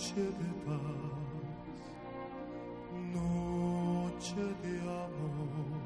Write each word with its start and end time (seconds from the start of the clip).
Noche 0.00 0.14
de 0.14 0.48
paz, 0.64 1.76
noche 3.12 4.42
de 4.62 4.74
amor, 4.80 5.76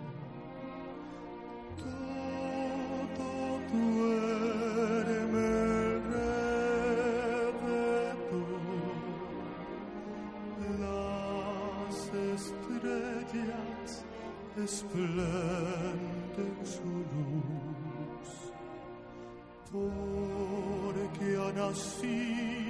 todo 1.83 3.27
duerme 3.73 5.49
alrededor, 5.75 6.55
las 10.79 11.99
estrellas 12.37 13.91
esplenden 14.57 16.57
su 16.63 16.91
luz. 17.11 18.31
Porque 19.73 21.27
ha 21.37 21.51
nacido 21.53 22.64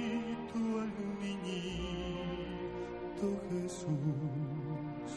niñito 1.55 3.27
Jesús. 3.49 5.11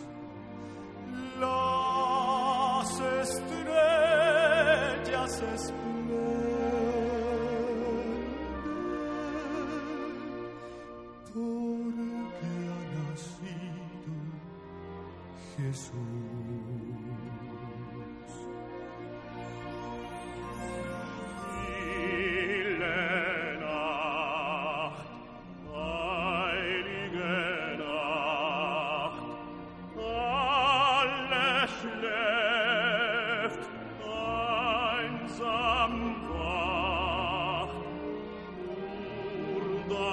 Las 1.40 2.90
estrellas 3.22 4.52
esplenden 5.54 5.98
porque 11.32 12.50
ha 12.68 12.80
nacido 12.94 14.16
Jesús. 15.56 16.97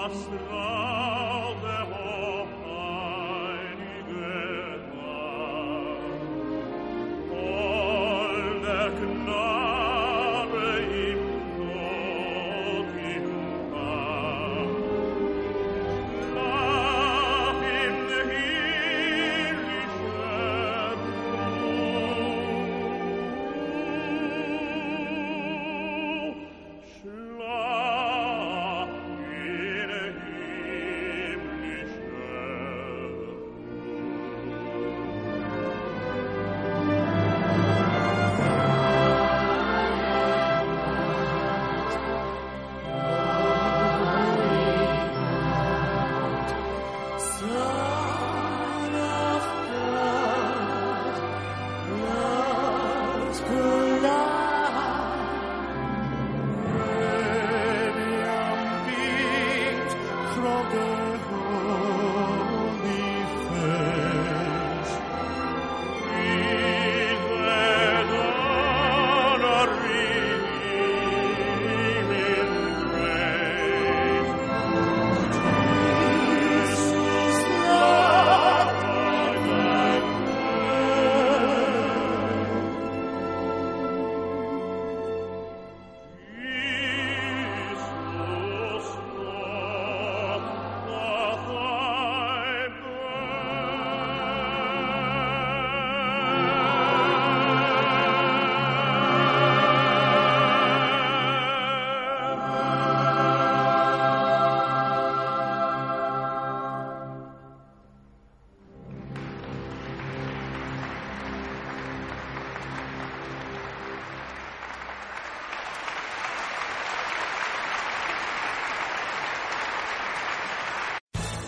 Nur 0.07 1.15